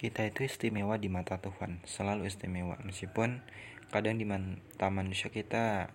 [0.00, 2.80] kita itu istimewa di mata Tuhan, selalu istimewa.
[2.88, 3.44] Meskipun
[3.92, 5.92] kadang di mata manusia kita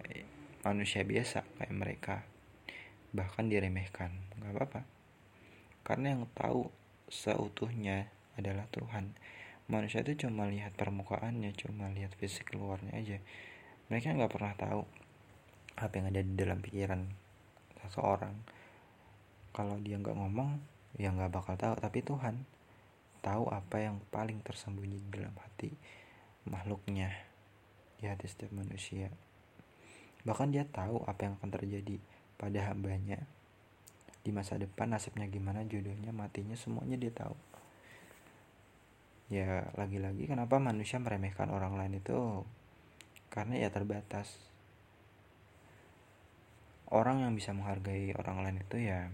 [0.61, 2.21] manusia biasa kayak mereka,
[3.17, 4.81] bahkan diremehkan, nggak apa-apa.
[5.81, 6.69] Karena yang tahu
[7.09, 9.17] seutuhnya adalah Tuhan.
[9.65, 13.17] Manusia itu cuma lihat permukaannya, cuma lihat fisik luarnya aja.
[13.89, 14.85] Mereka nggak pernah tahu
[15.81, 17.09] apa yang ada di dalam pikiran
[17.81, 18.37] seseorang.
[19.49, 20.61] Kalau dia nggak ngomong,
[21.01, 21.73] ya nggak bakal tahu.
[21.81, 22.45] Tapi Tuhan
[23.25, 25.73] tahu apa yang paling tersembunyi di dalam hati
[26.45, 27.09] makhluknya
[27.97, 29.09] di hati setiap manusia.
[30.21, 31.97] Bahkan dia tahu apa yang akan terjadi
[32.37, 33.25] pada hambanya
[34.21, 37.33] di masa depan nasibnya gimana jodohnya matinya semuanya dia tahu.
[39.33, 42.45] Ya lagi-lagi kenapa manusia meremehkan orang lain itu?
[43.33, 44.29] Karena ya terbatas.
[46.93, 49.09] Orang yang bisa menghargai orang lain itu ya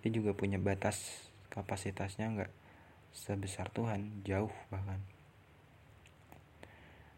[0.00, 2.63] dia juga punya batas kapasitasnya nggak
[3.14, 4.98] sebesar Tuhan jauh bahkan.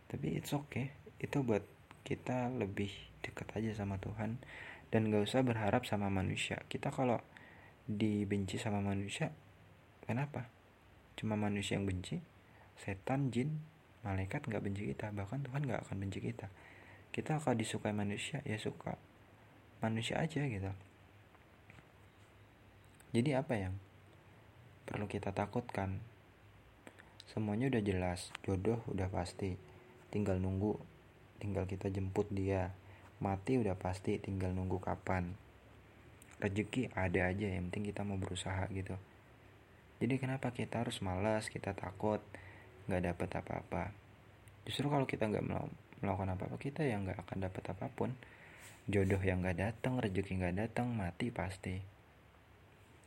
[0.07, 1.65] Tapi it's okay itu buat
[2.07, 2.93] kita lebih
[3.25, 4.39] dekat aja sama Tuhan
[4.95, 6.63] dan gak usah berharap sama manusia.
[6.71, 7.19] Kita kalau
[7.89, 9.33] dibenci sama manusia
[10.07, 10.47] kenapa?
[11.19, 12.21] Cuma manusia yang benci
[12.77, 13.57] setan jin
[14.05, 16.47] malaikat nggak benci kita bahkan Tuhan nggak akan benci kita.
[17.11, 18.95] Kita kalau disukai manusia ya suka
[19.81, 20.71] manusia aja gitu.
[23.17, 23.75] Jadi apa yang
[24.87, 25.99] perlu kita takutkan.
[27.27, 29.59] Semuanya udah jelas, jodoh udah pasti.
[30.15, 30.79] Tinggal nunggu,
[31.43, 32.73] tinggal kita jemput dia.
[33.19, 35.35] Mati udah pasti, tinggal nunggu kapan.
[36.39, 38.95] Rezeki ada aja, yang penting kita mau berusaha gitu.
[39.99, 42.21] Jadi kenapa kita harus malas, kita takut,
[42.87, 43.85] nggak dapat apa-apa.
[44.69, 45.45] Justru kalau kita nggak
[46.05, 48.13] melakukan apa-apa, kita yang nggak akan dapat apa pun.
[48.87, 51.75] Jodoh yang nggak datang, rezeki nggak datang, mati pasti.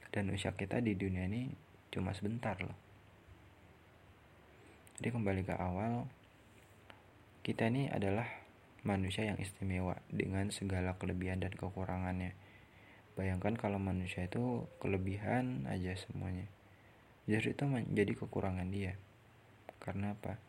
[0.10, 2.76] Dan usia kita di dunia ini cuma sebentar loh.
[5.00, 6.10] Jadi kembali ke awal
[7.46, 8.28] kita ini adalah
[8.84, 12.36] manusia yang istimewa dengan segala kelebihan dan kekurangannya.
[13.16, 16.48] Bayangkan kalau manusia itu kelebihan aja semuanya.
[17.28, 18.96] Justru itu menjadi kekurangan dia.
[19.80, 20.40] Karena apa?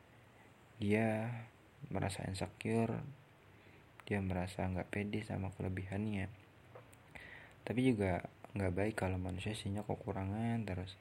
[0.78, 1.30] Dia
[1.90, 3.00] merasa insecure
[4.10, 6.26] dia merasa nggak pede sama kelebihannya.
[7.62, 8.26] Tapi juga
[8.58, 10.98] nggak baik kalau manusia isinya kekurangan terus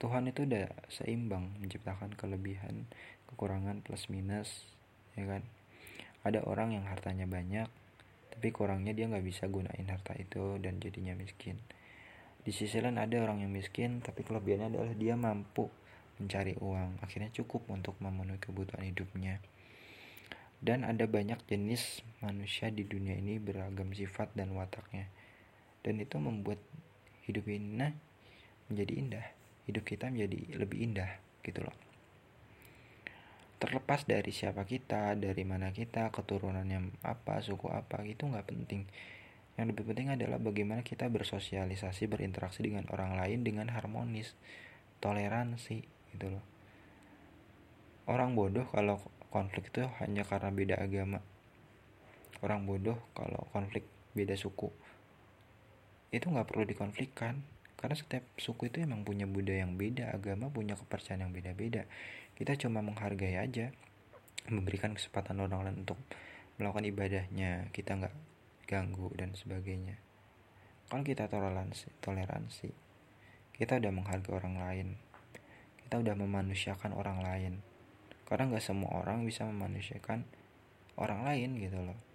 [0.00, 2.88] Tuhan itu udah seimbang menciptakan kelebihan,
[3.28, 4.64] kekurangan plus minus,
[5.12, 5.44] ya kan?
[6.24, 7.68] Ada orang yang hartanya banyak,
[8.32, 11.60] tapi kurangnya dia nggak bisa gunain harta itu dan jadinya miskin.
[12.40, 15.68] Di sisi lain ada orang yang miskin, tapi kelebihannya adalah dia mampu
[16.16, 19.36] mencari uang, akhirnya cukup untuk memenuhi kebutuhan hidupnya.
[20.64, 25.12] Dan ada banyak jenis manusia di dunia ini beragam sifat dan wataknya.
[25.84, 26.60] Dan itu membuat
[27.28, 27.92] hidup ini
[28.72, 31.10] menjadi indah hidup kita menjadi lebih indah
[31.44, 31.76] gitu loh.
[33.60, 38.88] Terlepas dari siapa kita dari mana kita keturunannya apa suku apa itu nggak penting.
[39.60, 44.32] Yang lebih penting adalah bagaimana kita bersosialisasi berinteraksi dengan orang lain dengan harmonis
[45.04, 45.84] toleransi
[46.16, 46.44] gitu loh.
[48.08, 48.96] Orang bodoh kalau
[49.28, 51.20] konflik itu hanya karena beda agama.
[52.40, 53.84] Orang bodoh kalau konflik
[54.16, 54.72] beda suku
[56.10, 57.38] itu nggak perlu dikonflikkan
[57.80, 61.88] karena setiap suku itu emang punya budaya yang beda agama punya kepercayaan yang beda-beda.
[62.36, 63.72] Kita cuma menghargai aja
[64.52, 65.96] memberikan kesempatan orang lain untuk
[66.60, 68.14] melakukan ibadahnya kita nggak
[68.68, 69.96] ganggu dan sebagainya.
[70.92, 72.68] Kalau kita toleransi toleransi.
[73.56, 74.88] Kita udah menghargai orang lain.
[75.80, 77.64] Kita udah memanusiakan orang lain.
[78.28, 80.28] Karena nggak semua orang bisa memanusiakan
[81.00, 82.09] orang lain gitu loh